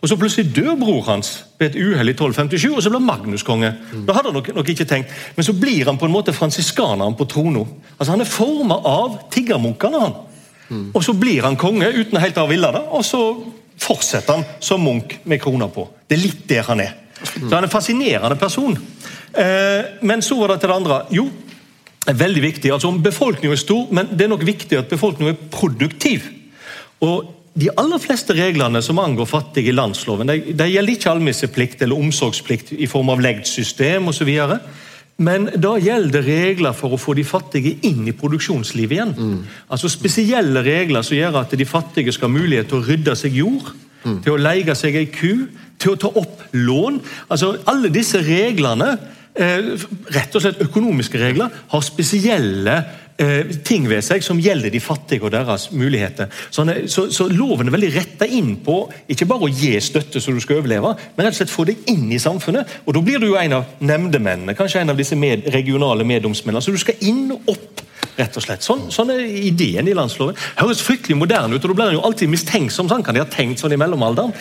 [0.01, 3.43] Og Så plutselig dør bror hans ved et uhell i 1257, og så blir Magnus
[3.43, 3.75] konge.
[3.93, 4.07] Mm.
[4.07, 7.15] Da hadde han nok, nok, ikke tenkt, Men så blir han på en måte fransiskaneren
[7.15, 7.65] på trona.
[7.99, 10.01] Altså, han er forma av tiggermunkene.
[10.01, 10.13] han.
[10.69, 10.91] Mm.
[10.95, 13.45] Og Så blir han konge uten helt å ha villet det, og så
[13.79, 15.89] fortsetter han som munk med krona på.
[16.09, 16.95] Det er litt der han er.
[17.23, 18.79] Så Han er en fascinerende person.
[19.35, 21.03] Eh, men så var det til det andre.
[21.11, 21.29] Jo,
[22.11, 22.73] er veldig viktig.
[22.75, 26.27] Altså om Befolkningen er stor, men det er nok viktig at befolkningen er produktiv.
[27.01, 31.83] Og de aller fleste reglene som angår fattige i landsloven, de, de gjelder ikke allmisseplikt
[31.83, 34.31] eller omsorgsplikt i form av legdsystem osv.
[35.21, 39.15] Men da gjelder regler for å få de fattige inn i produksjonslivet igjen.
[39.17, 39.41] Mm.
[39.69, 43.37] Altså Spesielle regler som gjør at de fattige skal ha mulighet til å rydde seg
[43.43, 43.73] jord,
[44.07, 44.21] mm.
[44.25, 47.01] til å leie seg ei ku, til å ta opp lån.
[47.29, 48.95] Altså Alle disse reglene,
[49.41, 52.81] rett og slett økonomiske regler, har spesielle
[53.21, 56.31] Eh, ting ved seg som gjelder de fattige og deres muligheter.
[56.49, 58.79] Så, så, så loven er veldig retta inn på
[59.13, 61.83] ikke bare å gi støtte så du skal overleve, men rett og slett få deg
[61.93, 62.79] inn i samfunnet.
[62.87, 66.65] Og Da blir du jo en av nemndemennene, kanskje en av disse med, regionale meddomsmennene.
[66.65, 67.85] Så du skal inn og opp
[68.21, 68.65] rett og slett.
[68.67, 70.39] Sånn, sånn er ideen i landsloven.
[70.61, 72.91] Høres fryktelig moderne ut, og da blir en jo alltid mistenksom.
[72.91, 74.35] Sånn kan de ha tenkt sånn i mellomalderen.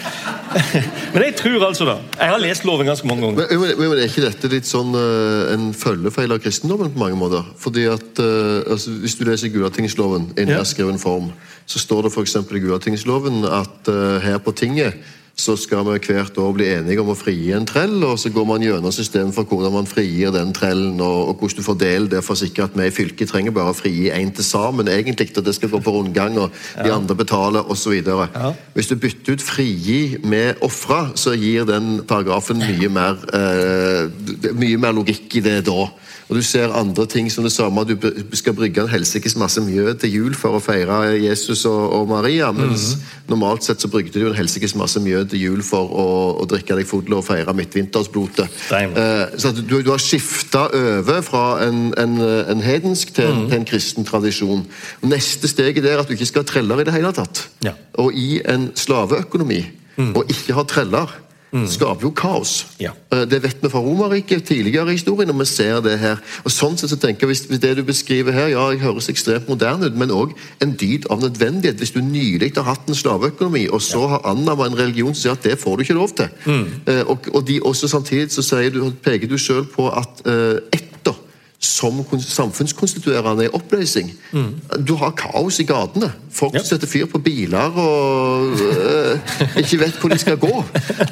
[1.13, 3.51] Men jeg tror altså da Jeg har lest loven ganske mange ganger.
[3.51, 7.19] Men, men, men Er ikke dette litt sånn uh, en følgefeil av kristendommen på mange
[7.19, 7.45] måter?
[7.61, 10.57] Fordi at uh, altså, Hvis du leser Gulatingsloven i Ja.
[10.59, 11.29] nedskreven form,
[11.69, 12.35] så står det f.eks.
[12.41, 14.97] i Gulatingsloven at uh, her på tinget
[15.39, 18.47] så skal vi hvert år bli enige om å frigi en trell, og så går
[18.49, 22.23] man gjennom systemet for hvordan man frigir den trellen, og, og hvordan du fordeler det
[22.25, 25.29] for å sikre at vi i fylket trenger bare å frigi én til sammen, egentlig,
[25.39, 27.95] og det skal gå på rundgang, og de andre betaler, osv.
[28.03, 28.51] Ja.
[28.75, 34.77] Hvis du bytter ut 'frigi' med 'ofra', så gir den paragrafen mye mer, eh, mye
[34.77, 35.87] mer logikk i det da.
[36.29, 37.81] Og Du ser andre ting som det samme.
[37.89, 42.09] Du skal brygge en helsikes masse mjød til jul for å feire Jesus og, og
[42.11, 46.05] Maria, mens normalt sett så brygde du en helsikes masse mjød til jul for å,
[46.37, 48.59] å drikke deg full og feire midtvintersblotet.
[48.77, 53.65] Eh, så du, du har skifta over fra en, en, en hedensk til, til en
[53.71, 54.61] kristen tradisjon.
[55.09, 57.47] Neste steget er at du ikke skal ha treller i det hele tatt.
[57.65, 57.73] Ja.
[57.97, 59.63] Og i en slaveøkonomi
[60.13, 61.17] og ikke ha treller
[61.67, 62.65] skaper jo kaos.
[62.79, 62.91] Ja.
[63.11, 66.17] Eh, Det vet vi fra Romerriket tidligere i historien, og vi ser det her.
[66.43, 69.49] Og sånn sett så tenker jeg, hvis, Det du beskriver her, ja, jeg høres ekstremt
[69.49, 71.77] moderne ut, men òg en dyd av nødvendighet.
[71.77, 75.31] Hvis du nylig har hatt en slaveøkonomi, og så har annammet en religion som sier
[75.31, 76.27] at det får du ikke lov til.
[76.45, 76.65] mm.
[77.07, 80.88] og, og de også samtidig så sier du, peker du sjøl på at eh, etter
[81.59, 84.13] som samfunnskonstituerende i oppløsning.
[84.87, 86.11] Du har kaos i gatene.
[86.31, 86.63] Folk Ja.
[86.63, 89.19] setter fyr på biler og øh,
[89.57, 90.63] ikke vet hvor de skal gå.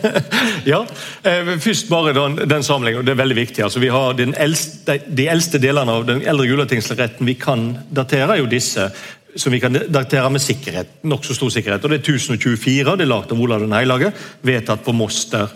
[0.72, 0.82] Ja,
[1.26, 3.64] eh, Først bare den, den og det er veldig viktig.
[3.64, 8.36] altså Vi har den eldste, de, eldste delene av den eldre Gulatingsretten vi kan datere,
[8.38, 8.90] er jo disse
[9.38, 11.84] som vi kan datere med sikkerhet, nokså stor sikkerhet.
[11.84, 15.48] og Det er 1024, det er lagd av Olav den hellige, vedtatt på Moster.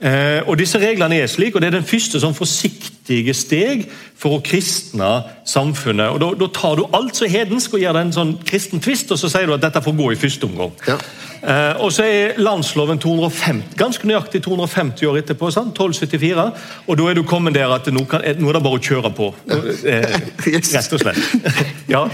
[0.00, 3.86] Eh, og disse Reglene er slik, og det er den første sånn forsiktige steg
[4.18, 5.10] for å kristne
[5.48, 6.14] samfunnet.
[6.14, 8.82] og Da, da tar du alt som er hedensk og gir det en sånn kristen
[8.82, 10.74] tvist, og så sier du at dette får gå i første omgang.
[10.88, 10.98] Ja.
[11.44, 15.50] Eh, og så er landsloven 250, ganske nøyaktig 250 år etterpå.
[15.52, 15.76] Sant?
[15.76, 16.46] 1274.
[16.88, 19.10] Og da er du kommet der at nå, kan, nå er det bare å kjøre
[19.16, 19.28] på.
[19.52, 20.16] Eh,
[20.54, 21.20] Rett og slett.
[21.94, 22.06] ja.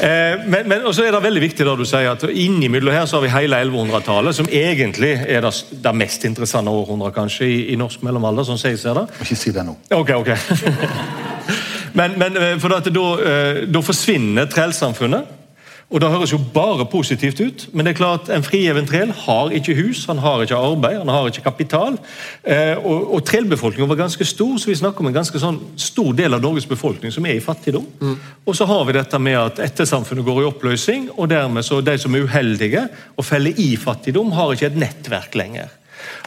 [0.00, 3.08] eh, men, men og så er det veldig viktig da du sier at innimellom her
[3.10, 5.52] så har vi hele 1100-tallet, som egentlig er det,
[5.84, 8.48] det mest interessante århundret kanskje i, i norsk mellomalder.
[8.48, 9.06] sånn som jeg ser det.
[9.22, 9.76] Ikke si det nå.
[9.94, 10.32] Ok, ok.
[11.98, 15.36] men, men eh, for at da, eh, da forsvinner trellsamfunnet.
[15.90, 19.50] Og Det høres jo bare positivt ut, men det er klart en frigjeven trell har
[19.50, 21.96] ikke hus, han har ikke arbeid, han har ikke kapital.
[22.44, 26.12] Eh, og og trellbefolkninga var ganske stor, så vi snakker om en ganske sånn stor
[26.14, 27.88] del av Norges befolkning som er i fattigdom.
[28.46, 31.98] Og så har vi dette med at ettersamfunnet går i oppløsning, og dermed så de
[31.98, 35.74] som er uheldige og feller i fattigdom, har ikke et nettverk lenger.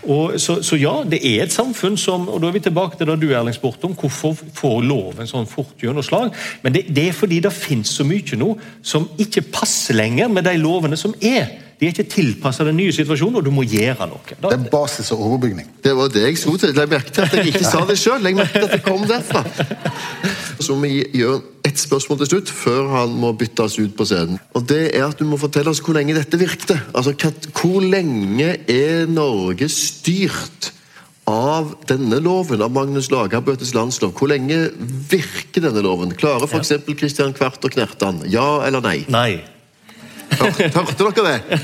[0.04, 3.10] Og så, så ja, det er et samfunn som og da er vi tilbake til
[3.10, 6.34] det du Erling spurte om, hvorfor får loven sånn fort gjennomslag.
[6.64, 10.48] Men det, det er fordi det finnes så mye nå som ikke passer lenger med
[10.48, 11.60] de lovene som er.
[11.80, 14.22] De er ikke tilpassa den nye situasjonen, og du må gjøre noe.
[14.38, 15.68] Da, Det er basis og overbygning.
[15.84, 16.78] Det var det jeg skulle til.
[16.80, 18.24] Jeg til at jeg ikke sa det sjøl.
[18.30, 19.42] Jeg til at det kom derfra.
[20.64, 24.40] Så må vi gjøre ett spørsmål til slutt, før han må byttes ut på scenen.
[24.56, 26.80] Og det er at Du må fortelle oss hvor lenge dette virkte.
[26.94, 27.14] Altså,
[27.52, 30.72] Hvor lenge er Norge styrt
[31.28, 34.12] av denne loven, av Magnus Lagabøtes landslov?
[34.18, 34.70] Hvor lenge
[35.10, 36.16] virker denne loven?
[36.16, 36.74] Klarer f.eks.
[37.00, 38.24] Kristian Kvart og Knertan?
[38.28, 39.04] Ja eller nei?
[39.08, 39.44] nei.
[40.34, 41.60] Hørte, hørte dere det?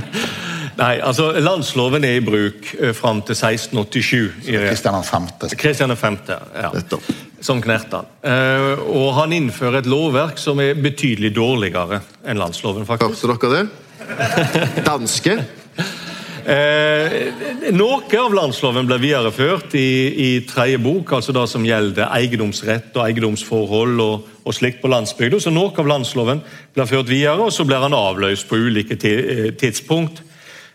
[0.82, 4.44] nei, altså Landsloven er i bruk eh, fram til 1687.
[4.46, 5.30] Kristian 5.
[5.58, 6.18] Kristian 5.
[6.28, 6.70] Ja.
[6.74, 7.08] Nettopp.
[7.44, 8.08] Som Knertan.
[8.24, 12.86] Eh, og han innfører et lovverk som er betydelig dårligere enn landsloven.
[12.88, 13.26] faktisk.
[13.28, 14.84] Hørte dere det?
[14.88, 15.36] Danske?
[16.44, 17.14] Eh,
[17.72, 23.06] noe av landsloven ble videreført i, i tredje bok, altså det som gjelder eiendomsrett og
[23.06, 25.40] eiendomsforhold og, og slikt på landsbygda.
[25.40, 26.42] Så noe av landsloven
[26.76, 30.20] ble ført videre, og så blir han avløst på ulike eh, tidspunkt.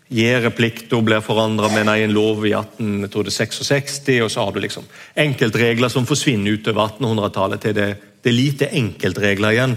[0.09, 6.07] Gjerdeplikta blir forandra med en lov i 1866, og så har du liksom enkeltregler som
[6.09, 9.75] forsvinner utover 1800-tallet til det, det er lite enkeltregler igjen.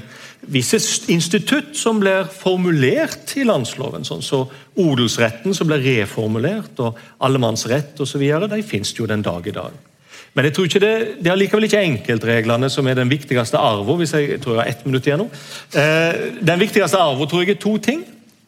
[0.51, 0.81] Visse
[1.13, 4.41] institutt som blir formulert i landsloven, sånn så
[4.81, 9.77] odelsretten som blir reformulert, og allemannsrett osv., de finnes jo den dag i dag.
[10.33, 14.01] Men jeg tror ikke det, det er likevel ikke enkeltreglene som er den viktigste arven.
[14.01, 15.27] Hvis jeg, jeg tror jeg har ett minutt igjen.
[15.77, 18.01] Eh, den viktigste arven tror jeg er to ting.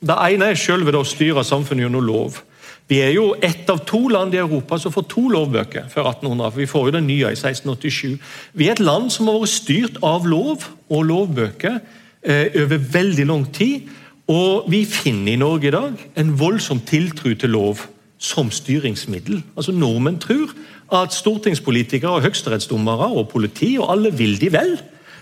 [0.05, 2.43] Det ene er selve det å styre samfunnet gjennom lov.
[2.91, 6.51] Vi er jo ett av to land i Europa som får to lovbøker før 1800.
[6.51, 8.19] for Vi får jo den nye i 1687.
[8.53, 11.79] Vi er et land som har vært styrt av lov og lovbøker
[12.23, 13.89] eh, over veldig lang tid.
[14.29, 17.87] Og vi finner i Norge i dag en voldsom tiltro til lov
[18.19, 19.41] som styringsmiddel.
[19.57, 20.53] Altså Nordmenn tror
[20.93, 24.77] at stortingspolitikere og høyesterettsdommere og politi og alle vil de vel.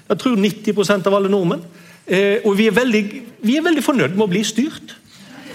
[0.09, 1.63] Det tror 90% av alle nordmenn.
[2.07, 3.03] Eh, og vi er, veldig,
[3.43, 4.97] vi er veldig fornøyd med å bli styrt.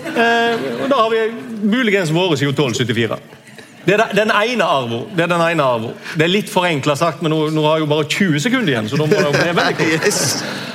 [0.07, 1.25] Eh, og da har vi
[1.67, 3.19] muligens vært siden 1274.
[3.87, 5.05] Det er den ene arvo.
[5.15, 5.93] Det er den ene arvo.
[6.15, 8.89] Det er litt forenkla sagt, men nå, nå, har jeg jo bare 20 sekunder igjen.
[8.91, 10.43] så da må det bli veldig kort.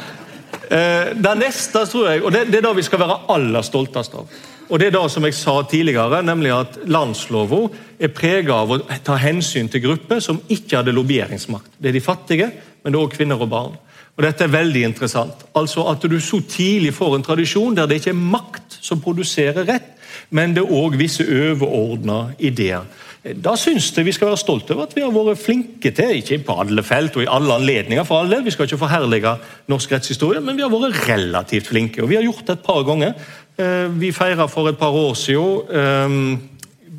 [0.73, 4.15] Eh, det neste, tror jeg, og det, det er det vi skal være aller stoltest
[4.17, 4.31] av.
[4.73, 7.67] Og det er det som jeg sa tidligere, nemlig at Landsloven
[8.01, 11.75] er prega av å ta hensyn til grupper som ikke hadde lobbyeringsmakt.
[11.77, 12.49] Det er de fattige,
[12.83, 13.79] men det er også kvinner og barn.
[14.13, 15.47] Og Dette er veldig interessant.
[15.57, 19.65] Altså At du så tidlig får en tradisjon der det ikke er makt som produserer
[19.69, 19.95] rett,
[20.31, 22.85] men det er òg visse overordna ideer.
[23.23, 26.41] Da syns jeg vi skal være stolte over at vi har vært flinke til, ikke
[26.43, 29.37] på alle felt og i alle anledninger, for alle, vi skal ikke forherlige
[29.71, 32.03] norsk rettshistorie, men vi har vært relativt flinke.
[32.03, 33.15] Og vi har gjort det et par ganger.
[33.63, 36.19] Eh, vi feira for et par år siden eh,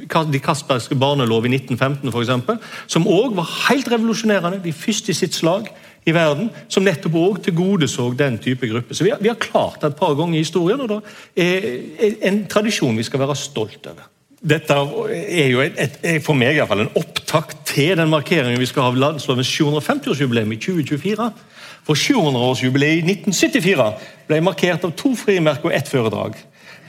[0.04, 4.62] de Castbergske barnelov i 1915, for eksempel, som òg var helt revolusjonerende.
[4.64, 5.70] De første i sitt slag
[6.06, 8.96] i verden, som nettopp òg tilgodeså den type gruppe.
[8.96, 11.00] Så vi har, vi har, klart det et par ganger i historien, og det
[11.40, 14.10] er en tradisjon vi skal være stolt over.
[14.44, 18.60] Dette er jo et, et, for meg i hvert fall en opptakt til den markeringen
[18.60, 21.30] vi skal ha av landslovens 750-årsjubileum i 2024.
[21.88, 23.88] For 700-årsjubileet i 1974
[24.28, 26.36] ble markert av to frimerker og ett foredrag.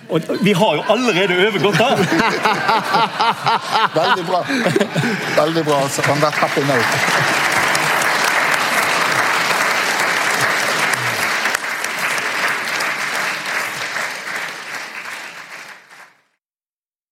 [0.08, 1.96] Og vi har jo allerede overgått her.
[4.00, 4.44] Veldig bra.
[5.42, 5.80] Veldig bra.
[6.12, 7.53] On være happy note.